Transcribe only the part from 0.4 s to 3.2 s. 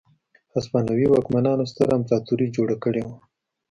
هسپانوي واکمنانو ستره امپراتوري جوړه کړې وه.